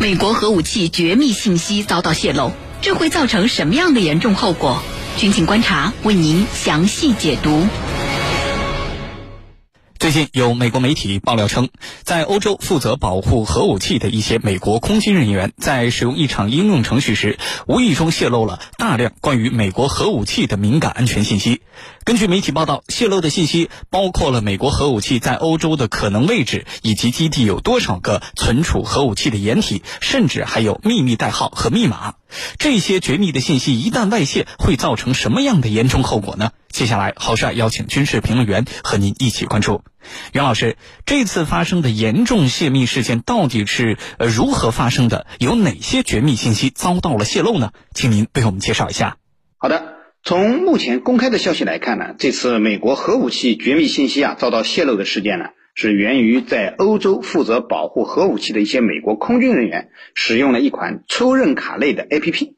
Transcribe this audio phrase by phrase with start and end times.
[0.00, 4.80] 美国核武器绝密信息遭到泄露，这会造成什么样的严重后果？
[5.16, 7.66] 军情观察为您详细解读。
[9.98, 11.68] 最近有美国媒体爆料称，
[12.04, 17.36] 在欧洲负责保护核武器的一些美国空军人员，在使用一场应用程序时，
[17.66, 21.57] 无意中泄露了大量关于美国核武器的敏感安全信息。
[22.08, 32.14] 根据媒体报道，泄露的信息包括了美国核武器在欧洲的可能位置，以及基地有多少个存储核武器的掩体，甚至还有秘密代号和密码。
[32.56, 36.52] 这些绝密的信息一旦外泄，会造成什么样的严重后果呢？
[36.70, 39.82] 接下来，郝帅邀请军事评论员和您一起关注。
[40.32, 45.26] 袁老师，这次发生的严重泄密事件到底是如何发生的？
[45.38, 47.72] 有哪些绝密信息遭到了泄露呢？
[47.92, 49.18] 请您为我们介绍一下。
[49.58, 62.54] 好的，从目前公开的消息来看呢，这次美国核武器绝密信息啊遭到泄露的事件呢，是源于在欧洲负责保护核武器的一些美国空军人员使用了一款抽认卡类的 APP。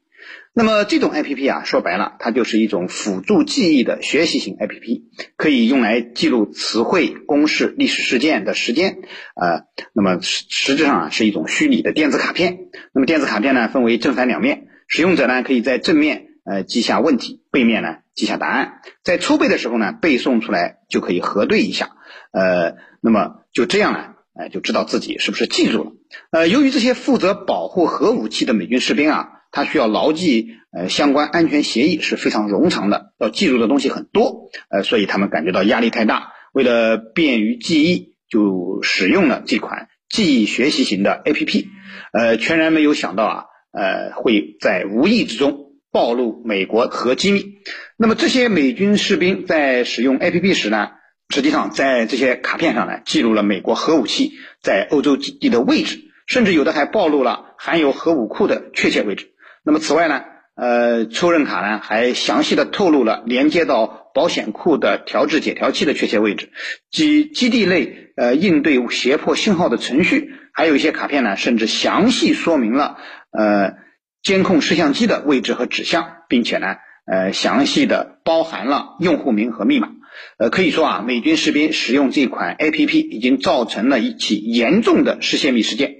[0.53, 5.03] 那么这种 A P P 啊，说白了，它就是一种辅助记忆的学习型 A P P，
[5.37, 8.97] 可以用来记录词汇、公式、历史事件的时间。
[9.35, 9.61] 呃，
[9.93, 12.57] 那么实实质上啊，是一种虚拟的电子卡片。
[12.93, 21.91] 那么电子卡片呢，分为正反两面，使用者呢可以在正面呃记下问题，背面呢记下答案，在初背的时候呢背诵出来就可以核对一下。
[22.31, 25.91] 呃，那么就这样呢，呃，就知道自己是不是记住了。
[26.31, 29.29] 呃，由于这些负责保护核武器的美军士兵啊。
[29.53, 36.31] 他需要牢记呃相关安全协议是非常冗长的，要记住的东西很多，呃，所以他们感觉到压力太大。
[36.53, 41.65] 为了便于记忆，就使用了这款记忆学习型的 APP，
[42.13, 45.60] 呃，全然没有想到啊，呃，会在无意之中
[45.91, 47.55] 暴露美国核机密。
[47.97, 50.89] 那么这些美军士兵在使用 APP 时呢，
[51.29, 59.31] 实际上在这些卡片上呢，记录了美国核武器在欧洲基地的位置，甚至有的还暴露了含有核武库的确切位置。
[59.63, 60.23] 那么此外呢，
[60.55, 66.49] 呃，出任卡呢还详细的透露了连接到保险库的调制解调器的确切位置，
[66.89, 72.97] 及基地内呃应对胁迫信号的程序，还有一些卡片呢甚至详细说明了
[73.31, 73.75] 呃
[74.23, 79.89] 监控摄像机的位置和指向，并且呢呃详细的包含了用户名和密码。
[80.37, 85.95] 呃，可以说啊，美军士兵使用这款 APP 已经造成了一起严重的失泄密事件。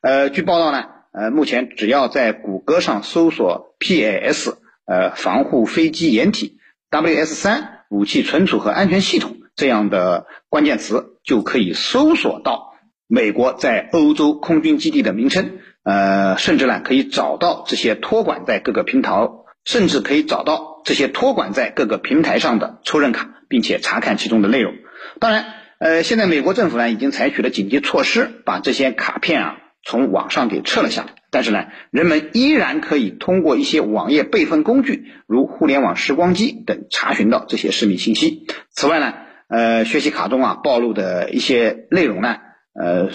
[0.00, 0.84] 呃，据报道呢。
[1.14, 4.54] 呃，目前只要在谷歌上搜索 PAS，
[4.86, 6.56] 呃，防护飞机掩体
[6.90, 12.72] ，WS 三武器存储和安全系统这样的关键词，就可以搜索到
[13.06, 15.58] 美国在欧洲空军基地的名称。
[15.84, 19.28] 呃，甚至呢，可以找到这些托管在各个平台，
[19.64, 24.74] 甚至可以找到这些托管在各个平台上的抽认卡，并且查看其中的内容。
[25.18, 25.44] 当然，
[25.78, 29.58] 呃，现在美国政府呢，已经采取了紧急措施，把这些卡片啊。
[29.84, 38.46] 从网上给撤了下来，但是呢，人们依然可以通过一些网页备份工具，如互联网时光机等查询到这些市民信息。
[38.70, 39.12] 此外呢，
[39.48, 42.36] 呃，学习卡中啊暴露的一些内容呢，
[42.74, 43.10] 呃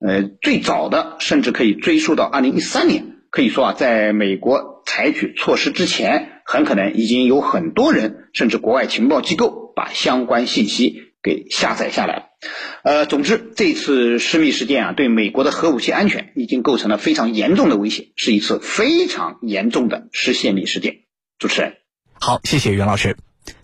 [0.00, 3.16] 呃，最早的甚至可以追溯到二零一三年。
[3.30, 11.12] 可以说啊，在美国采取措施之前，很可能已经有很多人，甚至国外情报机构把相关信息。
[11.24, 12.22] 给下载下来了，
[12.82, 21.04] 呃，总之这次失密事件啊，对美国的核武器安全已经构成了非常严重的威胁，是一次非常严重的失泄密事件。
[21.38, 21.74] 主持人，
[22.14, 23.16] 好，谢谢袁老师。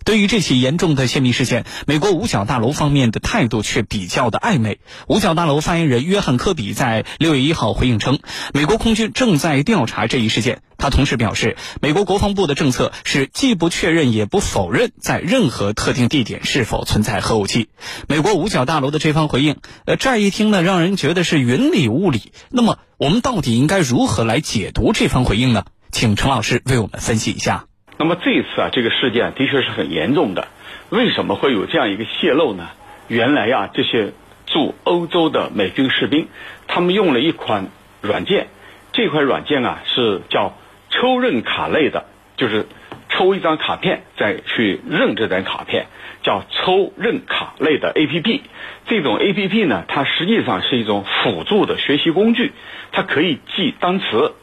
[0.03, 4.79] 对于这起严重的泄密事件，美国五角大楼方面的态度却比较的暧昧。
[5.07, 8.19] 五角大楼发言人约翰科比在六月一号回应称，
[8.53, 10.61] 美国空军正在调查这一事件。
[10.77, 17.69] 他同时表示，美国国防部的政策是既不确认也不否认在任何特定地点是否存在核武器。
[18.07, 22.31] 美国五角大楼的这番回应，呃，乍一听呢，让人觉得是云里雾里。
[22.49, 25.65] 那么，我们到底应该如何来解读这番回应呢？
[25.91, 27.68] 请陈老师为我们分析一下。
[28.01, 30.47] 那么这一次啊，这个事件的确是很严重的。
[30.89, 32.69] 为什么会有这样一个泄露呢？
[33.09, 34.13] 原来呀，这些
[34.45, 36.29] 驻欧洲的美军士兵，
[36.65, 37.67] 他们用了一款
[38.01, 38.47] 软件，
[38.93, 40.53] 这款软件啊是叫
[40.89, 42.05] 抽认卡类的，
[42.37, 42.67] 就是
[43.09, 45.87] 抽一张卡片再去认这张卡片，
[46.23, 48.43] 叫抽认卡类的 A P P。
[48.87, 52.53] 这种 A P P 呢，它实际上是一种辅助的学习工具，
[52.93, 54.35] 它可以记单词、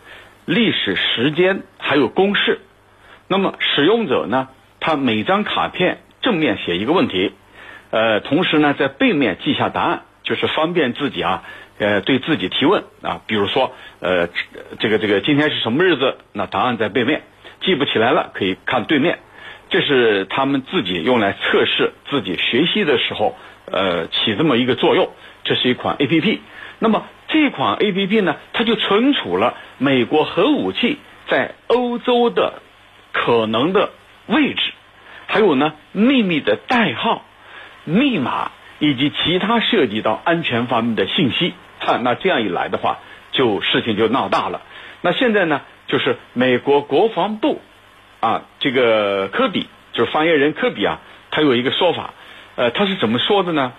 [0.45, 2.61] 历史时间还有公式。
[3.29, 4.49] 那么使用者呢，
[4.81, 7.33] 他每张卡片正面写一个问题，
[7.91, 11.43] 呃，同时呢在背面记下答案，就是方便自己啊，
[11.79, 13.21] 呃，对自己提问啊。
[13.27, 14.29] 比如说，呃，
[14.79, 16.19] 这个这个今天是什么日子？
[16.33, 17.23] 那答案在背面，
[17.63, 19.19] 记不起来了可以看对面。
[19.69, 25.11] 这是他们自己用来测试自己学习的时候，呃，起这么一个作用。
[25.43, 26.41] 这是一款 A P P。
[26.79, 30.99] 那么这款 A P P 呢，它就存储了美国核武器
[31.29, 32.63] 在欧洲的
[33.27, 33.91] 可能的
[34.27, 34.73] 位置，
[35.27, 37.25] 还有呢秘密的代号、
[37.83, 41.53] 密码以及其他涉及到安全方面的信息。
[41.81, 43.01] 哈，那这样一来的话，
[43.33, 44.63] 就事情就闹大了。
[45.01, 47.61] 那现在呢，就是美国国防部
[48.21, 51.01] 啊，这个科比就是发言人科比啊，
[51.33, 52.15] 他有一个说法，
[52.55, 53.73] 呃，他是怎么说的呢？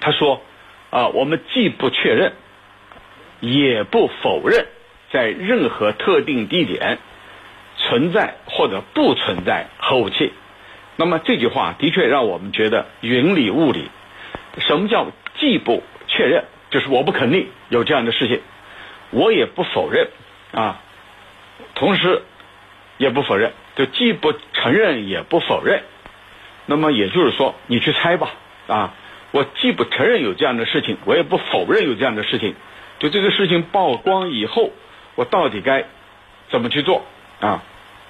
[0.00, 0.40] 他说
[0.88, 2.32] 啊，我们既不确认。
[3.40, 4.68] 也不否认
[5.12, 6.98] 在任何特定地点
[7.84, 10.32] 存在或者不存在核武器。
[10.96, 13.90] 那么这句话的确让我们觉得云里雾里。
[14.58, 15.08] 什么叫
[15.38, 16.44] 既不确认？
[16.70, 18.40] 就是我不肯定有这样的事情，
[19.10, 20.08] 我也不否认
[20.52, 20.80] 啊，
[21.74, 22.22] 同时
[22.98, 25.82] 也不否认，就既不承认也不否认。
[26.66, 28.30] 那么也就是说，你去猜吧
[28.66, 28.94] 啊，
[29.32, 32.54] 我既不承认有这样的事情，我也不否认有这样的事情。
[32.98, 34.70] 就这个事情曝光以后，
[35.16, 35.84] 我到底该
[36.50, 37.04] 怎么去做
[37.40, 37.62] 啊？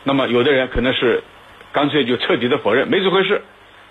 [0.05, 1.25] 那么有的人可能是
[1.73, 3.43] 干脆就彻底的否认，没这回事。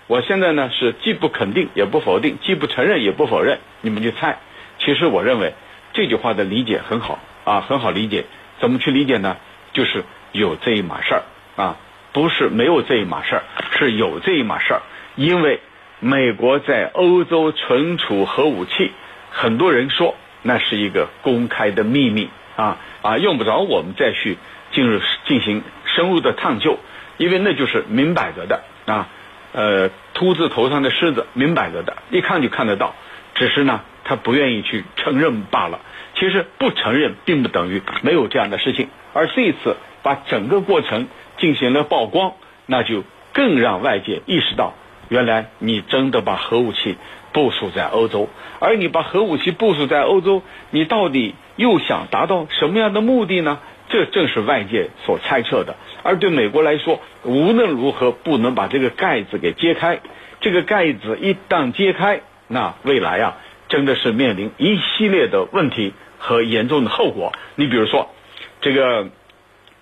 [0.06, 4.38] 我现在呢是既不肯定也不否定，既不承认也不否认，你们去猜。
[4.78, 5.54] 其实我认为
[5.92, 8.24] 这句话的理解很好啊，很好理解。
[8.60, 9.36] 怎么去理解呢？
[9.72, 11.22] 就是有这一码事儿
[11.56, 11.76] 啊，
[12.12, 13.42] 不是没有这一码事儿，
[13.78, 14.82] 是有这一码事儿。
[15.16, 15.60] 因为
[16.00, 18.92] 美国在欧洲存储核武器，
[19.30, 20.14] 很多人说。
[20.46, 24.36] 那是一个公开的秘密啊啊，用不着我们再去
[24.72, 25.62] 进入进行
[25.94, 26.78] 深入的探究，
[27.16, 29.08] 因为那就是明摆着的啊，
[29.52, 32.94] 呃，秃子头上的虱子，明摆着的，一看就看得到，
[33.34, 35.80] 只是呢，他不愿意去承认罢了。
[36.16, 41.08] 其实不承认并不等于没有这样的事情，而这一次把整个过程
[41.38, 42.34] 进行了曝光，
[42.66, 44.74] 那就更让外界意识到，
[45.08, 46.96] 原来你真的把核武器。
[47.32, 48.28] 部署在欧洲，
[48.60, 53.58] 而你把核武器部署在欧洲，你到底又想达到什么样的目的呢？
[53.88, 55.76] 这正是外界所猜测的。
[56.02, 60.00] 而对美国来说，无论如何不能把这个盖子给揭开。
[60.40, 63.38] 这个盖子一旦揭开，那未来啊，
[63.68, 67.32] 真的是面临一系列的问题和严重的后果。
[67.54, 68.10] 你比如说，
[68.60, 69.08] 这个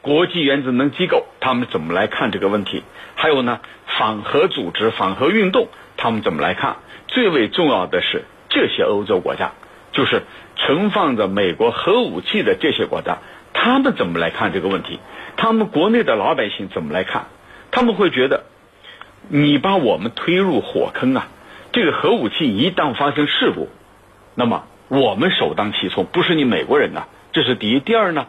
[0.02, 2.84] 国际原子能机构他们怎么来看这个问题？
[3.16, 6.76] 还有呢，反核组织、反核运动他们怎么来看？
[7.08, 9.52] 最为重要的是，这些欧洲国家，
[9.90, 10.22] 就是
[10.56, 13.18] 存放着美国核武器的这些国家，
[13.62, 14.98] 他们怎么来看这个问题？
[15.36, 17.26] 他们国内的老百姓怎么来看？
[17.70, 18.42] 他们会觉得，
[19.28, 21.28] 你把我们推入火坑啊！
[21.70, 23.68] 这个核武器一旦发生事故，
[24.34, 27.06] 那么我们首当其冲，不是你美国人呐。
[27.32, 27.78] 这是第一。
[27.78, 28.26] 第二呢，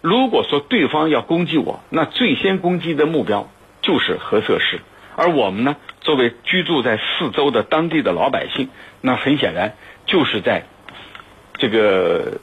[0.00, 3.50] 如果说对方要攻击我，那最先攻击的目标
[3.82, 4.80] 就是核设施。
[5.14, 8.70] 而我们呢，作为居住在四周的当地的老百姓，
[9.02, 9.74] 那很显然
[10.06, 10.64] 就是在
[11.58, 12.40] 这个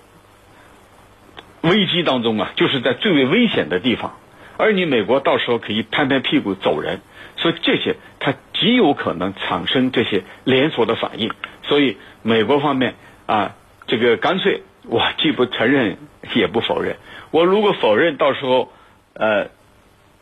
[1.78, 4.18] 危机当中啊，就是在最为危险的地方。
[4.58, 7.02] 而你美国到时候可以拍拍屁股走人，
[7.36, 11.32] 所以这些它极有可能产生这些连锁的反应。
[11.62, 12.96] 所以美国方面
[13.28, 15.98] 啊，这个干脆我既不承认
[16.34, 16.98] 也不否认。
[17.30, 18.74] 我如果否认，到时候
[19.14, 19.50] 呃，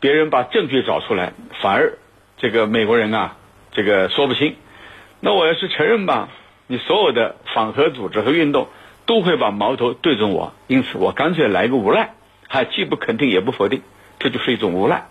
[0.00, 1.32] 别人把证据找出来，
[1.62, 1.94] 反而。
[2.38, 3.38] 这个美国人啊，
[3.72, 4.56] 这个说不清。
[5.20, 6.28] 那我要是承认吧，
[6.66, 8.68] 你所有的反核组织和运动
[9.06, 12.14] 都会把矛头对准我，因此我干脆来个无赖，
[12.48, 13.82] 还既不肯定也不否定，
[14.18, 15.06] 这就是一种无赖。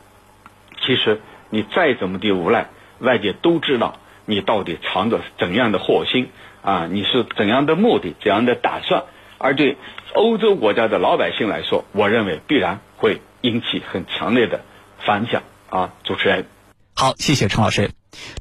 [0.86, 6.30] 其实你再怎么的无赖，外界都知道你到底藏着怎样的祸心
[6.62, 9.06] 啊，你是怎样的目的、怎样的打算。
[9.38, 9.78] 而对
[10.14, 14.62] 欧洲国家的老百姓来说，我认为必然会引起很强烈的
[15.00, 16.46] 反响啊，主持人。
[16.96, 17.92] 好，谢谢陈老师。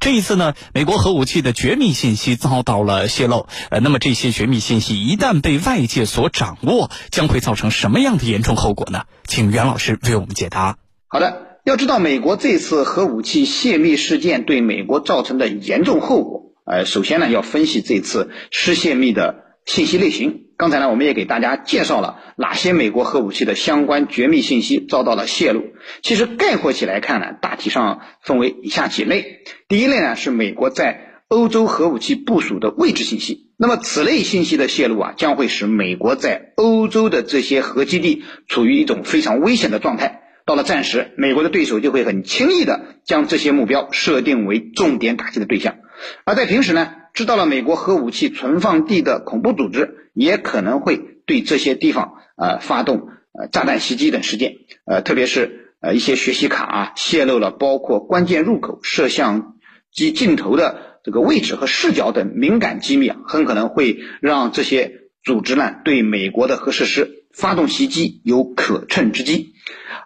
[0.01, 3.47] 这一次呢，美国核武器的绝密信息遭到了泄露。
[3.71, 9.05] 呃，那么这些绝密信息一旦被外界所掌握，将会造成什么样的严重后果呢？
[9.27, 10.79] 请袁老师为我们解答。
[11.09, 20.44] 好的，要知道美国这次核武器泄密事件对美国造成的严重后果，呃，首先呢要分析这次失泄密的信息类型。
[20.57, 25.65] 刚才呢，我们也给大家介绍了哪些美国核武器的相关绝密信息遭到了泄露。
[26.03, 29.41] 其实概括起来看呢，大体上分为以下几类。
[29.69, 33.51] 第一类呢是美国在欧洲核武器部署的位置信息。
[33.57, 40.23] 那么此类信息的泄露啊，将会使美国在欧洲的这些核基地处于一种非常危险的状态。
[40.47, 45.77] 到了战时，美国的对手就会很轻易的将这些目标设定为重点打击的对象。
[46.25, 50.03] 而在平时呢，知道了美国核武器存放地的恐怖组织。
[50.17, 59.57] 也可能会对这些地方呃发动呃炸弹袭击等事件，呃特别是呃一些学习卡啊泄露了包括关键入口、摄像
[59.91, 69.55] 机镜头的这个位置和视角等敏感机密啊，很可能会让这些组织呢对美国的核设施发动袭击有可乘之机，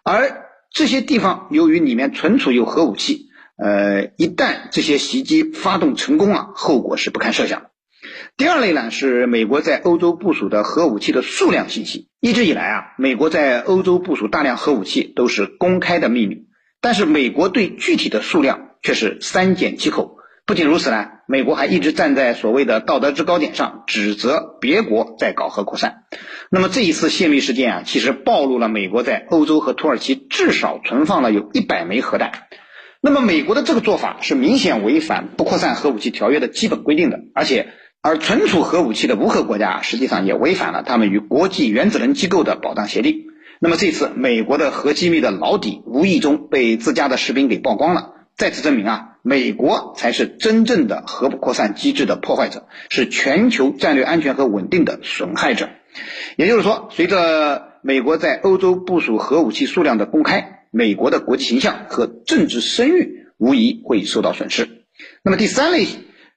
[0.03, 3.28] 而这些地方由于里面存储有核武器，
[3.59, 7.71] 呃，一旦这些袭击发动成功啊，后果是不堪设想的。
[8.37, 12.09] 第二类呢是美国在欧洲部署的核武器的数量信息。
[12.21, 16.47] 一直以来啊，美国在欧洲部署大量核武器都是公开的秘密，
[16.81, 20.17] 但是美国对具体的数量却是三缄其口。
[20.47, 26.05] 不仅如此呢，美国还一直站在所谓的道德制高点上，指责别国在搞核扩散。
[26.51, 32.33] 那么这一次泄密事件啊，其实暴露了美国在欧洲和土耳其至少存放了有一百枚核弹。
[33.01, 37.69] 那么美国的这个做法是明显违反不扩散核武器条约的基本规定的，而且。
[38.01, 43.25] 而存储核武器的无核国家，实际上也违反了他们与国际原子能机构的保障协定。
[43.59, 55.69] 那么这次美国的核机密的老底，无意中被自家的士兵给曝光了，再次证明啊，美国才是真正的核不扩散机制的破坏者，是全球战略安全和稳定的损害者。
[56.37, 64.69] 也就是说，随着美国在欧洲部署核武器数量的公开，美国的国际形象和政治声誉无疑会受到损失。
[65.23, 65.87] 那么第三类。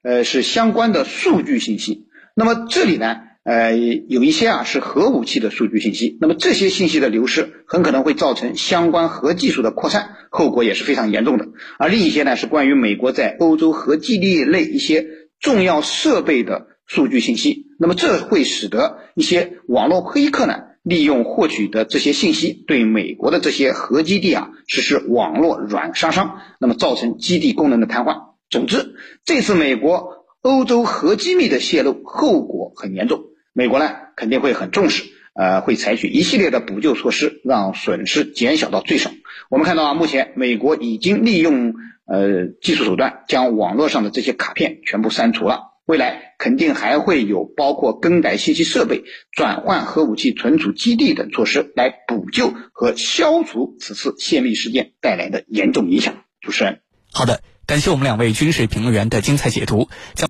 [0.04, 2.08] 呃，是相关的数据信息。
[2.34, 6.18] 那么这里呢，呃，有一些啊是核武器的数据信息。
[6.20, 11.50] 那么这些信息的流失，很可能会造成相关核技术的扩散，后果也是非常严重的。
[11.78, 15.06] 而另一些呢，是关于美国在欧洲核基地内一些
[15.40, 17.68] 重要设备的数据信息。
[17.78, 28.32] 那么这会使得一些网络黑客呢，利用获取的这些信息，对美国的这些核基地啊实施网络软杀伤，那么造成基地功能的瘫痪。
[28.50, 33.22] 总之，这次美国欧洲核机密的泄露后果很严重，
[33.54, 35.04] 美国呢肯定会很重视，
[35.36, 39.12] 呃，会采取一系列的补救措施，让损失减小到最少。
[39.50, 41.76] 我们看到啊，目前美国已经利用
[42.08, 56.26] 呃技术手段将网络上的这些卡片全部删除了，未来肯定还会有包括更改信息设备、转换核武器存储基地等措施来补救和消除此次泄密事件带来的严重影响。
[56.42, 56.82] 主持人，
[57.12, 57.44] 好的。
[57.68, 59.88] 感谢我们两位军事评论员的精彩解读。